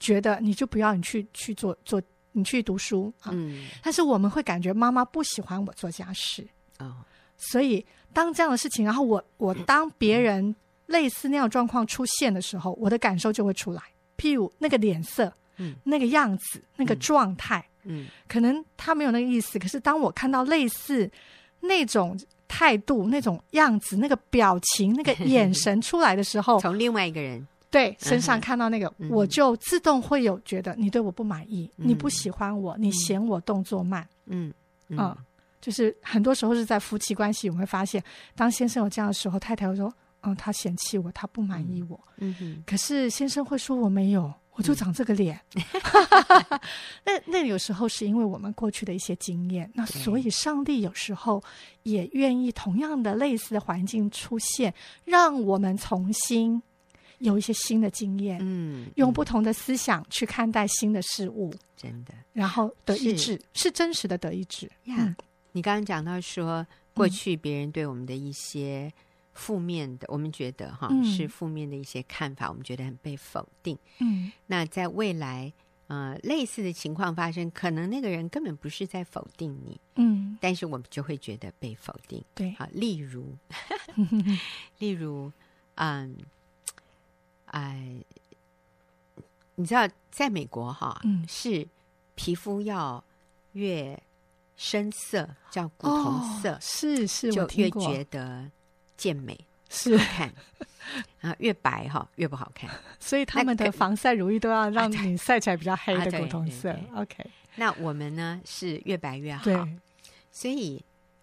[0.00, 2.02] 觉得你就不要你去去做做。
[2.32, 6.46] 你去读书啊，嗯，但是我们会感觉妈妈不喜欢我做家事。
[6.78, 6.96] 哦，
[7.36, 10.54] 所以当这样的事情，然后我我当别人
[10.86, 13.82] 类似那样状况出现的时候，我的感受就会出来，
[14.16, 21.10] 譬如那个脸色，嗯，那个样子，那个状态，嗯，可能他没有那个意思，可是当我看到类似
[21.60, 22.18] 那种
[22.48, 27.46] 态度、那种样子、那个表情、那个 眼神出来的时候，从另外一个人。
[27.72, 34.06] 对，身上看到那个，嗯、我就自动会有觉得你对我不满意，嗯、你不喜欢我，你嫌我动作慢。
[34.26, 34.52] 嗯
[34.88, 35.16] 嗯，嗯，
[35.58, 38.04] 就是很多时候是在夫妻关系，我们会发现，
[38.36, 45.40] 当先生有这样的时候，太太会说：“嗯，他嫌弃我，他不满意我。”嗯哼，可是先生会说：“我没有，我就长这个脸。
[45.56, 46.60] 嗯”
[47.06, 51.42] 那那有时候是因为我们过去的一些经验，那所以上帝有时候
[51.84, 54.74] 也愿意同样的类似的环境出现，
[55.06, 56.62] 让我们重新。
[57.22, 64.96] 有一些新的经验，嗯，用不同的思想去看待新的事物，真的，然后得意志是，是真实的得意志呀。
[64.98, 65.14] 嗯、
[65.52, 68.92] 你刚刚讲到说，过去别人对我们的一些
[69.34, 73.78] 负面的，嗯、我们觉得哈、嗯、是负面的一些看法，我们觉得很被否定。
[74.00, 75.52] 嗯，那在未来，
[75.86, 82.20] 呃，类似的情况发生，可能那个人根本不是在否定你，嗯，但是我们就会觉得被否定。
[82.34, 83.32] 对，好，例如，
[84.80, 85.30] 例如，
[85.76, 86.16] 嗯。
[87.52, 87.96] 哎，
[89.54, 91.66] 你知道，在美国哈，嗯，是
[92.14, 93.02] 皮肤要
[93.52, 93.98] 越
[94.56, 98.50] 深色，叫古铜色，是是，就越觉得
[98.96, 99.38] 健美，
[99.68, 100.32] 是好看，
[101.20, 106.74] 然后越白哈越不好看， 所以他们的防晒乳液都要让你晒起来比较黑的古铜色。
[106.94, 107.24] OK，
[107.56, 109.44] 那我们呢是越白越好，
[110.30, 110.82] 所以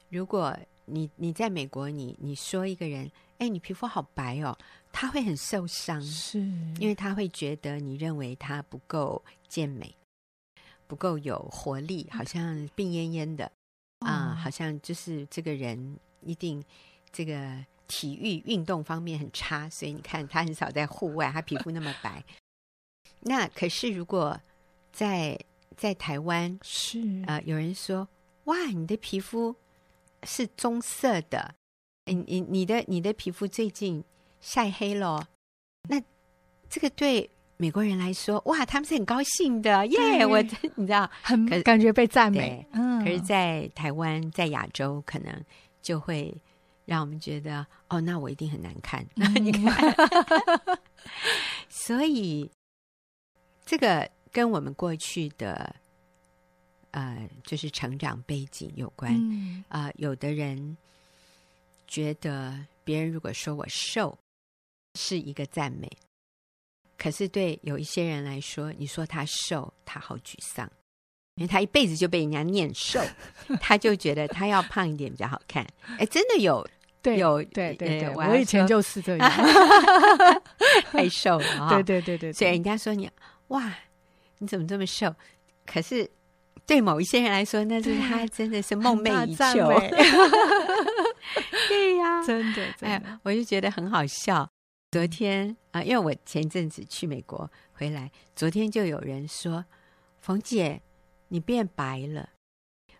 [0.09, 4.57] 如果你你在美国，你你说一个人，哎，你皮肤好白哦。
[4.91, 6.39] 他会很受伤，是
[6.79, 9.95] 因为他会觉得你认为他不够健美，
[10.87, 13.49] 不够有活力，好像病恹恹的
[13.99, 16.63] 啊、好像就是这个人一定
[17.11, 22.23] 这个体育运动方面很差，所以你看他很少在户外，他皮肤那么白。
[23.21, 24.39] 那可是如果
[24.91, 25.39] 在
[25.77, 28.07] 在台湾是啊、呃，有人说
[28.45, 29.55] 哇，你的皮肤
[30.23, 31.55] 是棕色的，
[32.05, 34.03] 你你你的你的皮肤最近。
[34.41, 35.27] 晒黑了，
[35.89, 36.01] 那
[36.69, 39.97] 这个对美国人来说，哇，他们是很高兴的耶！
[39.97, 40.41] 对我
[40.75, 42.65] 你知道，很感觉被赞美。
[42.71, 45.43] 嗯，可是，在台湾，在亚洲，可能
[45.81, 46.33] 就会
[46.85, 49.05] 让我们觉得，哦，那我一定很难看。
[49.17, 49.93] 嗯、 你看，
[51.67, 52.49] 所以
[53.65, 55.75] 这个跟我们过去的
[56.91, 59.11] 呃，就是成长背景有关。
[59.11, 60.77] 啊、嗯呃，有的人
[61.87, 64.17] 觉得别人如果说我瘦。
[64.95, 65.89] 是一个赞美，
[66.97, 70.69] 可是对有一些人来说，你说他瘦，他好沮丧，
[71.35, 72.99] 因为他一辈子就被人家念瘦，
[73.61, 75.65] 他就觉得他要胖一点比较好看。
[75.97, 76.67] 哎，真的有，
[77.01, 79.29] 对有，对对对，我以前就是这样，
[80.91, 83.09] 太瘦了，对对对对，所以人家说你
[83.49, 83.73] 哇，
[84.39, 85.15] 你怎么这么瘦？
[85.65, 86.09] 可是
[86.65, 89.69] 对某一些人来说，那是他真的是梦寐以求。
[91.69, 94.49] 对呀，真的，哎，我就觉得很好笑。
[94.91, 99.63] 昨天啊，因为我前阵子去美国回来，昨天就有人说
[100.19, 100.81] ：“冯姐，
[101.27, 102.27] 你变白了。”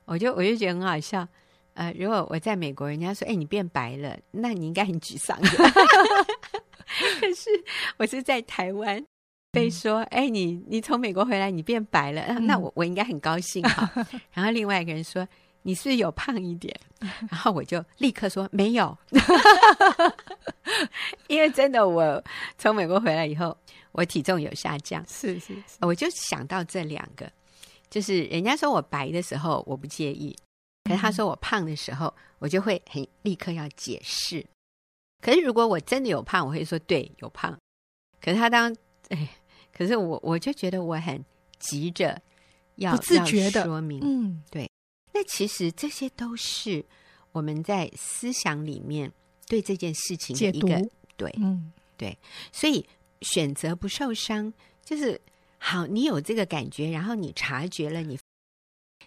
[0.05, 1.27] 我就我就觉得很好笑。
[1.73, 5.47] 呃，如果我在美国，人家说：“哎，你变白了”，那你应该很沮丧的。
[5.47, 7.49] 可是
[7.97, 9.03] 我是在台湾
[9.51, 13.91] 被说：“哎，你你从美国回来，你变白了。”那我我应该很高兴哈。
[14.31, 15.27] 然后另外一个人说
[15.63, 16.79] ：“你是是有胖一点？”
[17.31, 18.95] 然后我就立刻说：“没有。”
[21.27, 22.23] 因为真的，我
[22.57, 23.55] 从美国回来以后，
[23.91, 27.31] 我体重有下降，是是是，我就想到这两个，
[27.89, 30.35] 就是人家说我白的时候我不介意，
[30.83, 34.45] 可是他说我胖的时候，我就会很立刻要解释。
[35.21, 37.57] 可是如果我真的有胖，我会说对，有胖。
[38.21, 38.73] 可是他当
[39.09, 39.29] 哎，
[39.73, 41.23] 可是我我就觉得我很
[41.59, 42.21] 急着
[42.75, 44.69] 要不自觉的说明，嗯，对。
[45.11, 46.85] 那其实这些都是
[47.33, 49.11] 我们在思想里面
[49.49, 52.17] 对这件事情的一个解读，对，嗯，对。
[52.53, 52.85] 所以
[53.21, 54.53] 选择不受伤，
[54.85, 55.19] 就是
[55.57, 55.85] 好。
[55.85, 58.19] 你有这个感觉，然后你察觉了你，你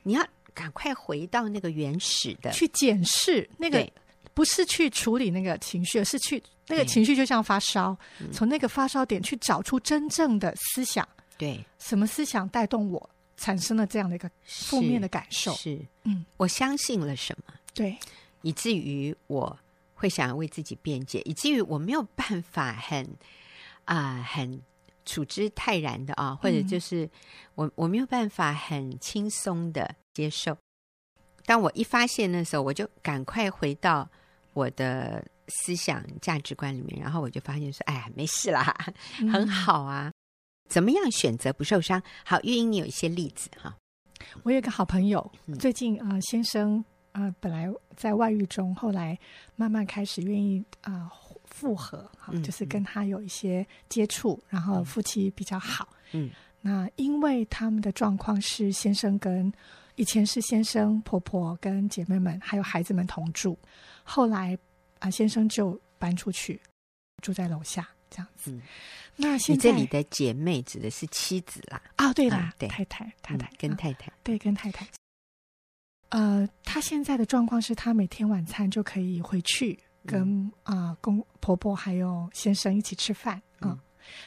[0.03, 3.91] 你要赶快回到那个原始的去检视那个。
[4.35, 7.95] 不是去处理那个情绪，而是去那个情绪就像发烧，
[8.33, 11.07] 从那个发烧点去找出真正的思想。
[11.37, 15.53] 对，什么思想带动我产生了这样的一个负面的感受？
[15.53, 17.53] 是，嗯，我相信了什么？
[17.75, 17.95] 对，
[18.41, 19.55] 以至于我
[20.03, 23.07] 会想要为自己辩解，以至于我没有办法很
[23.87, 24.61] 啊、呃、很
[25.05, 27.09] 处之泰然的啊，或者就是
[27.55, 30.59] 我我没有办法很轻松的接受。
[31.47, 34.09] 当我一发现的时候，我就赶快回到。
[34.55, 38.77] 我的思想价值观里面，然后我就发现说：“哎呀，没事啦，
[39.33, 40.09] 很好啊。
[40.09, 40.13] 嗯、
[40.69, 42.03] 怎么样选择不受伤？
[42.23, 43.75] 好，玉英，你有一些例子哈。
[44.43, 49.19] 我有一个好朋友，最近呃，先生呃，本来在外遇中，后来
[49.55, 51.11] 慢慢开始愿意啊、呃、
[51.45, 55.89] 复合，哈，就是跟他有一些接触，然后夫妻比较好。
[56.13, 59.53] 嗯，那因为他们的状况是先生跟
[59.97, 63.59] 以前是先生婆婆跟姐妹们还有孩子们同住。
[64.03, 64.59] 后来
[64.99, 66.59] 啊，先生就搬出去
[67.23, 68.51] 住在楼下，这样子。
[68.53, 68.63] 嗯、
[69.17, 71.83] 那现在你这里的姐妹指的是妻子啦？
[71.97, 74.87] 啊，对啦，啊、对太太，太太、嗯、跟太太、啊，对，跟太太。
[76.13, 83.69] 呃，她现在的状况是，她每天晚餐就可以回去跟啊、嗯呃、公婆婆还有先生一起吃饭啊。
[83.73, 83.79] 嗯、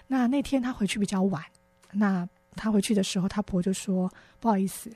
[0.08, 1.44] 那那天她回去比较晚，
[1.92, 4.92] 那她回去的时候，她婆就说：“不好意思，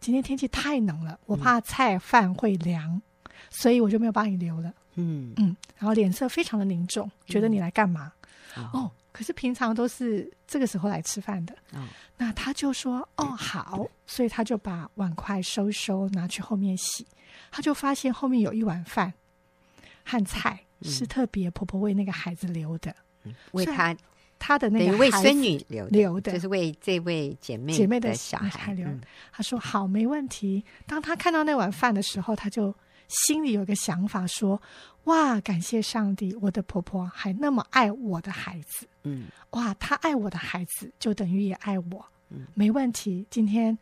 [0.00, 2.92] 今天天气太冷了，我怕菜饭会凉。
[2.94, 3.02] 嗯”
[3.50, 8.12] 所以我就没有帮你留了，嗯嗯，然后脸色非常的凝重，觉得你来干嘛？
[8.56, 17.06] 嗯、哦，可是平常都是这个时候来吃饭的，哦、那他就说哦好，所以他就把碗筷收收拿去后面洗，
[17.52, 19.14] 他就发现后面有一碗饭
[20.04, 23.96] 和菜是特别婆婆为那个孩子留的，嗯、为他
[24.40, 28.92] 他的那个为孙女留留的，就是为这位姐妹姐妹的小孩留的。
[28.94, 29.00] 嗯、
[29.30, 30.64] 他说好，没问题。
[30.86, 32.74] 当他看到那碗饭的时候，他就。
[33.08, 34.60] 心里有个想法，说
[35.04, 38.86] ：“哇，感谢上帝，我的婆婆还那么爱我的孩子。
[39.02, 42.04] 嗯，哇，她爱我的孩子，就等于也爱我。
[42.30, 43.76] 嗯，没问题，今天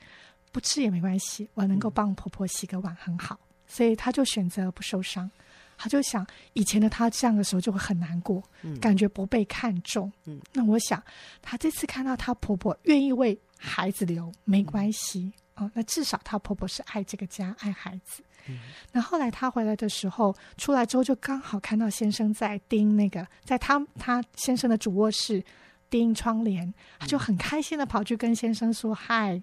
[0.50, 3.38] 不吃也没关系，我能够帮婆婆洗个碗很好。
[3.40, 5.30] 嗯，所以她就选择不受伤。
[5.78, 10.12] 她就想，以前的她这样的时候就会很难过，嗯，感觉不被看重。
[10.26, 11.02] 嗯，那我想，
[11.40, 15.32] 她这次看到她婆婆愿意为孩子留，没关系。
[15.56, 18.58] 哦，那至少她婆婆是爱这个家，爱孩子。”嗯、
[18.90, 25.42] 那后来她回来的时候，出来之后就刚好看到先生在盯那个，在他他先生的主卧室
[25.88, 29.42] 盯窗帘，他就很开心的跑去跟先生说：“嗨、嗯！”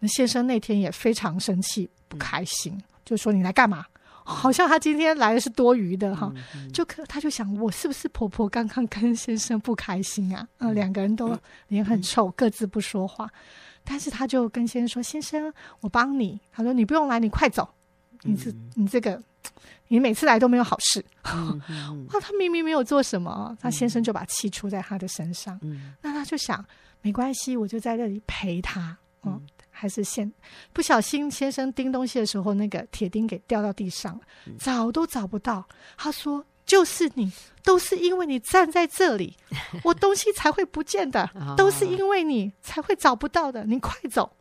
[0.00, 3.84] 那先生那天也非常生气，不开心，嗯、就说：“你来干嘛？
[4.24, 6.32] 好像他今天来的是多余的哈。
[6.36, 10.48] 嗯嗯”就可他就想，我是不是婆婆刚刚跟先生不开心啊？
[10.58, 11.36] 嗯，两个人都
[11.68, 13.28] 脸很臭，各自不说话。
[13.84, 17.68] 但是他就跟先生说：“先生，我帮你。”他说：“你不用来，你快走。”
[18.24, 19.20] 你这你这个，
[19.88, 21.04] 你每次来都没有好事。
[21.24, 25.58] 哇，他明明没有做什么，他先生就把气出在他的身上。
[25.62, 26.64] 嗯、那他就想，
[27.00, 28.96] 没关系，我就在这里陪他。
[29.22, 30.32] 哦，嗯、还是先
[30.72, 35.66] 不小心，先生钉东西的时候，那个铁钉给掉到地上了，嗯、找都找不到。
[35.96, 37.30] 他说：“就是你，
[37.62, 39.36] 都是因为你站在这里，
[39.84, 43.64] 我东西才会不见的，都是因为你才会找不到的。
[43.64, 44.32] 你快走。”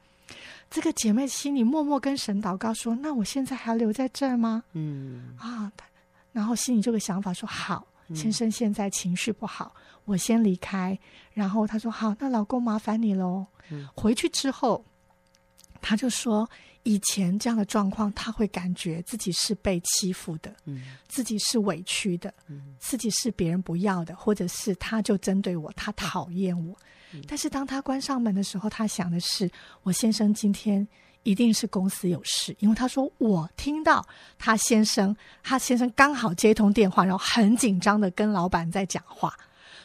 [0.72, 5.70] 这个姐妹心里默默跟神祷告说：“那我现在还要留在这儿吗？”嗯啊，
[6.32, 10.98] 然后心里这个想法说：“好，先生现在情绪不好，嗯、我先离开。”
[11.36, 13.46] 然后她说：“好，那老公麻烦你喽。
[13.70, 14.86] 嗯”回去之后，
[15.82, 16.50] 他就说
[16.84, 26.76] ：“以前这样的状况，他会感觉自己是被欺负的，嗯、自己是委屈的，嗯、自己是别人不要的，或者是他就针对我，他讨厌我。”
[27.28, 29.52] 但是当他关上门的时候，他想的是：
[29.84, 30.88] 我先生今天
[31.24, 34.08] 一定是公司有事，因为他说我听到
[34.40, 35.14] 他先生，
[35.44, 39.38] 他先生刚好接通电话，然后很紧张的跟老板在讲话，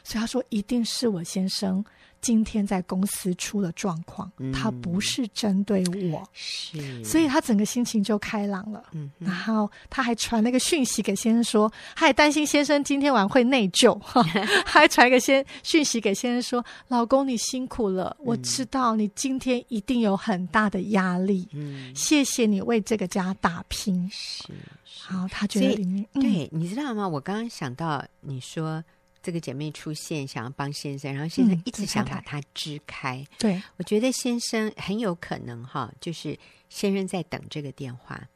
[0.06, 1.84] 所以他说一定是我先生。
[2.22, 8.82] 今天在公司出了状况，嗯、他不是针对我，是，所以他整个心情就开朗了。
[8.92, 14.22] 嗯，然后他还传了个讯息给先生说，他还担心先生今天晚会内疚， 哈，
[14.64, 24.08] 还传一个先讯息给先生说，老公你辛苦了，我知道你今天一定有很大的压力，嗯，谢谢你为这个家打拼。
[24.10, 24.44] 是，
[24.84, 27.06] 是好，他觉得里面，对，你知道吗？
[27.06, 28.82] 我刚刚想到你说。
[29.26, 33.16] 这个姐妹出现，想要帮先生，然后先生一直想把她支开。
[33.18, 38.28] 嗯、对，我觉得先生很有可能哈，就是先生在等这个电话，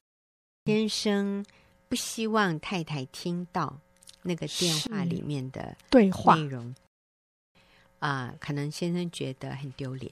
[0.65, 1.47] 先生
[1.89, 3.79] 不希望太太听到
[4.23, 6.75] 那个电话里面的对话内容
[8.01, 10.11] 啊、呃，可能先生觉得很丢脸，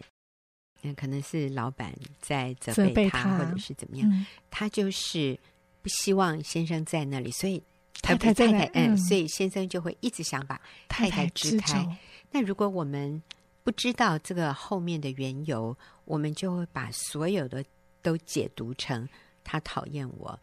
[0.83, 5.37] 嗯，可能是老板在责备他，或者是怎么样，嗯、他就是
[5.83, 7.61] 不希望先生在那里，所以。
[8.01, 11.84] 太太太太，嗯，所以先生就会一直想把太太支开。
[12.30, 13.22] 那如果我们
[13.64, 17.64] 不知道这个后面的缘由，我们就会把所有的
[18.01, 19.07] 都解读成
[19.44, 20.38] 他讨厌我，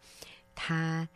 [0.54, 1.08] 他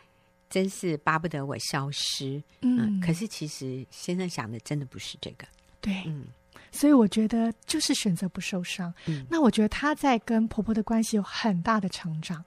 [0.50, 2.42] 真是巴不得我消失。
[2.62, 5.46] 嗯，可是其实先生想的真的不是这个。
[5.82, 6.26] 对，嗯，
[6.72, 8.94] 所以我觉得就是选择不受伤。
[9.06, 12.44] 嗯，那我觉得他在跟婆婆的关系有很大的成长。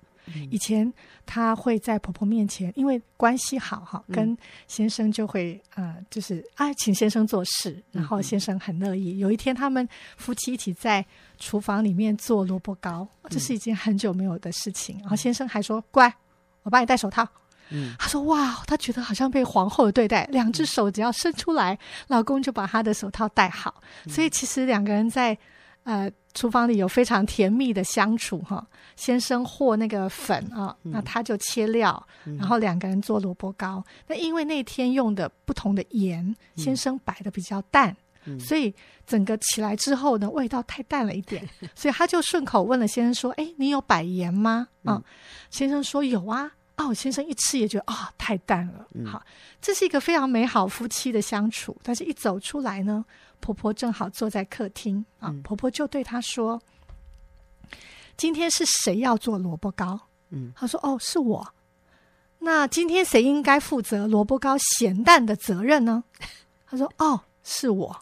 [0.51, 0.91] 以前
[1.27, 4.37] 她会在婆婆面前，因为关系好哈，跟
[4.69, 9.19] 先生就会呃，就是啊，请先生做事，然后先生很乐意。
[9.19, 11.05] 有一天，他们夫妻一起在
[11.39, 14.97] 厨房里面做萝卜糕，这是一件很久没有的事情。
[15.01, 16.13] 然后先生还说：“乖，
[16.63, 17.27] 我帮你戴手套。”
[17.71, 23.83] 嗯，他说：“哇，他觉得好像被皇后的对待，两只手只要伸出来，老公就把他的手套戴好。
[24.09, 25.37] 所以其实两个人在。”
[25.85, 28.67] 呃，厨房里有非常甜蜜的相处哈。
[28.97, 33.85] 先生和那个粉啊，那他就切料，然后两个人做萝卜糕。
[34.07, 37.97] 那因为那天用的不同的盐，先生摆的比较淡，
[38.39, 38.73] 所以
[39.07, 45.03] 整个起来之后呢，味道太淡了一点， 所以他就顺口问了先生说：“哎，你有摆盐吗？”啊，
[45.51, 46.53] 先生说有啊。
[46.77, 48.87] 哦，先生一吃也觉得啊、哦，太淡了。
[49.05, 49.23] 好，
[49.61, 51.77] 这是一个非常美好夫妻的相处。
[51.83, 53.05] 但是，一走出来呢，
[53.43, 56.63] 婆婆正好坐在客厅啊，婆婆就对她说
[58.17, 61.47] ：“今天是谁要做萝卜糕？”嗯，她说：“哦，是我。
[62.39, 66.05] 那今天谁应该负责萝卜糕咸淡的责任呢？”
[66.65, 67.97] 她说：“哦，是我。”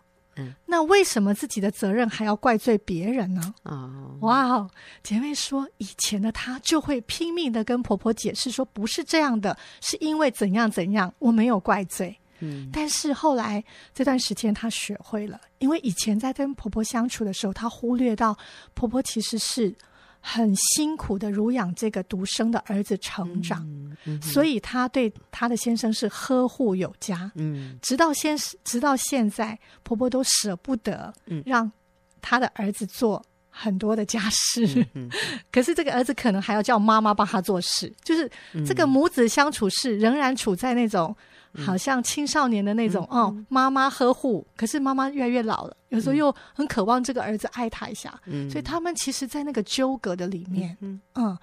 [0.65, 3.55] 那为什么自己的责任还要怪罪别人呢？
[3.65, 4.71] 哦，哇哦！
[5.03, 12.19] 姐妹说，以前的她就会拼命的跟婆婆解释说，不是这样的，是因为怎样怎样，我没有怪罪。
[12.41, 13.63] 嗯，但是后来
[13.95, 18.37] 这段时间她学会了，因为以前在跟婆婆相处的时候，她忽略到
[18.75, 19.75] 婆婆其实是。
[20.23, 27.33] 很辛苦的乳养这个独生的儿子成长，嗯嗯、所以她对她的先生是呵护有加。
[27.37, 31.11] 嗯，直到现直到现在，婆婆都舍不得
[31.47, 31.73] 让
[32.21, 34.87] 她的儿子做很多的家事。
[35.51, 38.31] 可是这个儿子可能还要叫妈妈帮他做事，就是
[38.67, 41.17] 这个母子相处是仍然处在那种。
[41.57, 51.37] 好像青少年的那种、嗯、哦，妈妈呵护，可是妈妈越来越老了，有时候又很渴望这个儿子爱他一下，嗯、所以他们其实，在那个纠葛的里面，嗯，嗯，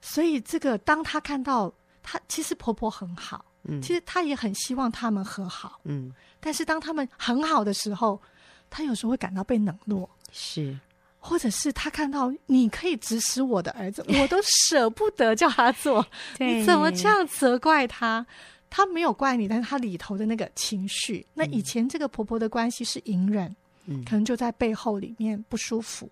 [0.00, 8.20] 所以这个当他看到他，其实婆婆很好，嗯，其实他也很希望他们和好，嗯，但是当他们很好的时候，
[8.68, 10.76] 他有时候会感到被冷落，是，
[11.20, 16.04] 或者是他看到你可以指使我的儿子， 我都舍不得叫他做，
[16.38, 18.26] 你怎么这样责怪他？
[18.76, 23.54] 他没有怪你，但是他里头的那个情绪，那以前这个婆婆的关系是隐忍，
[23.84, 26.10] 嗯，可能就在背后里面不舒服。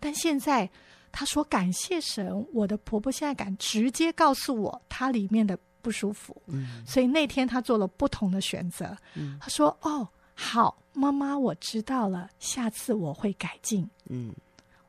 [0.00, 0.66] 但现在
[1.12, 14.32] 她说感谢神，我的婆婆现在敢直接告诉我她里面的不舒服，嗯，所以那天她做了不同的选择，嗯，她说：“哦，好，妈妈，我知道了，下次我会改进。”嗯，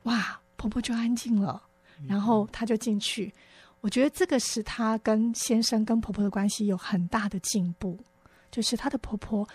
[0.04, 1.62] 哇，婆婆就安静了，
[2.08, 3.34] 然后她就进去。
[3.82, 7.98] 我觉得这个是她跟先生、跟婆婆的关系有很大的进步，
[8.52, 9.48] 就是她的婆婆，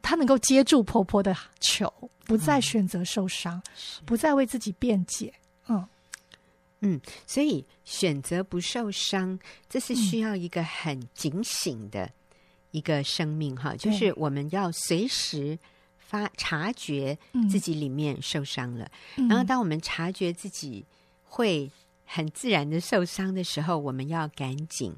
[0.00, 1.92] 她能够接住婆婆的球，
[2.24, 5.34] 不再选择受伤，嗯、不再为自己辩解。
[5.66, 5.84] 嗯。
[6.80, 9.36] 嗯，所以选择不受伤，
[9.68, 12.08] 这是需要一个很警醒的
[12.70, 15.58] 一个生命哈，嗯、就是我们要随时
[15.98, 17.18] 发察觉
[17.50, 20.86] 自己里面受伤了，嗯、然后当我们察觉自己
[21.24, 21.68] 会。
[22.06, 24.94] 很自然的受伤的时候，我们要赶紧，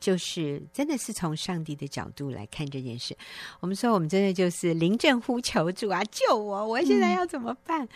[0.00, 3.16] 就是真的是从上帝的角度来看这件事。
[3.60, 6.66] 我们说，我们真的就是临阵呼求主啊，救我！
[6.66, 7.86] 我现在要怎么办？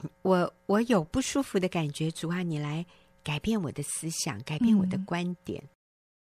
[0.00, 2.84] 嗯、我我有不舒服的感觉，主啊，你来
[3.22, 5.68] 改变我的思想，改变我的观点，嗯、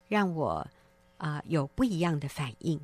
[0.08, 0.66] 让我
[1.18, 2.80] 啊、呃、有不一样的反应，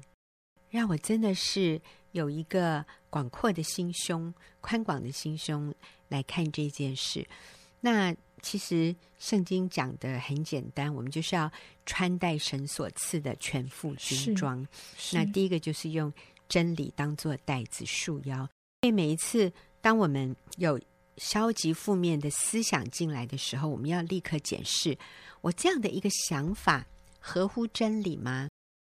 [0.68, 1.80] 让我真的是
[2.11, 5.72] 有一个广阔的心胸、宽广的心胸
[6.09, 7.24] 来看这件事。
[7.82, 8.12] 那
[8.43, 11.51] 其实圣经讲的很简单，我们就是要
[11.86, 14.66] 穿戴神所赐的全副军装。
[15.12, 16.12] 那第一个就是用
[16.49, 18.38] 真理当做带子束腰。
[18.82, 20.80] 所以每一次当我们有
[21.18, 24.97] 消极负面的思想进来的时候，我们要立刻检视：
[25.43, 26.86] 我这样的一个想法
[27.18, 28.49] 合乎真理吗？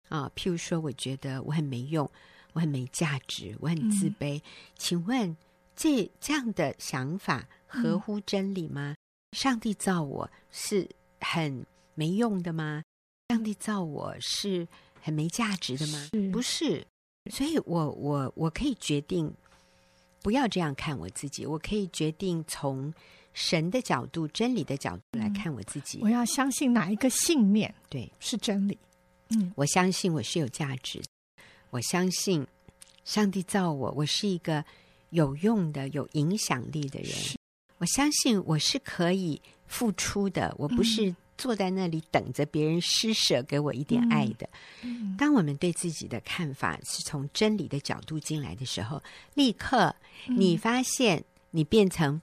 [0.09, 2.09] 啊，譬如说，我觉得我很没用，
[2.53, 4.37] 我很没价值，我很自卑。
[4.37, 4.41] 嗯、
[4.77, 5.35] 请问，
[5.75, 8.95] 这这样的想法合乎真理吗？
[9.33, 10.87] 嗯、上帝造我是
[11.19, 11.65] 很
[11.95, 12.83] 没用的吗？
[13.29, 14.67] 上帝造我是
[15.01, 16.07] 很没价值的吗？
[16.13, 16.85] 是不是。
[17.31, 19.33] 所以我我我可以决定
[20.21, 22.93] 不要这样看我自己，我可以决定从
[23.33, 25.99] 神的角度、真理的角度来看我自己。
[26.01, 27.73] 我要相信哪一个信念？
[27.89, 28.77] 对，是真理。
[29.29, 31.05] 嗯，我相信我是有价值的。
[31.71, 32.45] 我相信
[33.05, 34.63] 上帝造我，我是一个
[35.09, 37.11] 有用的、有影响力的人。
[37.83, 44.49] 是我相信我是可以付出的，我不是坐在那里等着别人施舍给我一点爱的。
[44.81, 49.01] 嗯，当我们对自己的看法是从真理的角度进来的时候，
[49.33, 49.95] 立刻
[50.27, 52.21] 你发现你变成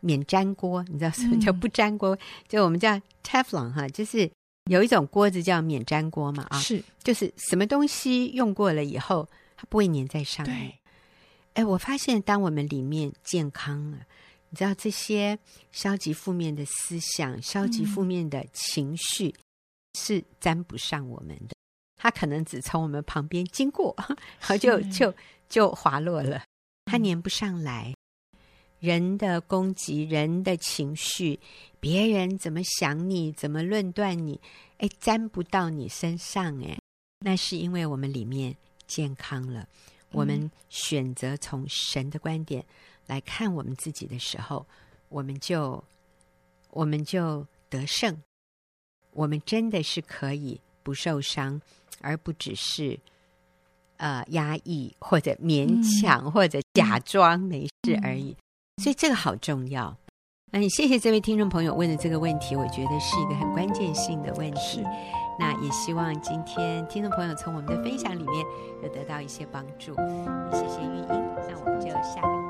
[0.00, 0.84] 免粘锅。
[0.88, 2.18] 你知道什么叫不粘锅？
[2.48, 4.30] 就我们叫 Teflon 哈，就是。
[4.68, 10.58] 有一种锅子叫免粘锅嘛，啊，是，就是什么东西用过了以后，它不会粘在上面。
[10.58, 15.38] 对，哎，我发现当我们里面健康了，你知道这些
[15.70, 19.32] 消极负面的思想、消极负面的情绪
[19.94, 21.56] 是沾不上我们的，嗯、
[21.96, 23.94] 它可能只从我们旁边经过，
[24.40, 25.14] 然后就就
[25.48, 26.42] 就滑落了，
[26.86, 27.94] 它粘不上来。
[28.78, 31.40] 人的攻击，人的情绪，
[31.80, 34.38] 别人怎么想你，怎么论断你，
[34.78, 36.78] 哎，沾不到你身上，哎，
[37.20, 38.54] 那是因为我们里面
[38.86, 39.62] 健康了。
[39.62, 39.68] 嗯、
[40.12, 42.64] 我们选择从神的观点
[43.06, 44.66] 来看我们自己的时候，
[45.08, 45.82] 我们就
[46.70, 48.16] 我们就得胜。
[49.12, 51.60] 我们真的是可以不受伤，
[52.02, 52.98] 而不只是
[53.96, 55.66] 呃压抑或者勉
[56.00, 58.36] 强、嗯、或者假装没事而已。
[58.82, 59.96] 所以这个好重要。
[60.52, 64.84] 那你谢谢这位听众朋友问的这个问题，我觉得是一个很关键性的问题。
[65.38, 68.46] 那也希望今天听众朋友从我们的分享里面
[68.82, 69.94] 有得到一些帮助。
[70.52, 71.08] 谢谢玉英，
[71.48, 72.45] 那我们就下。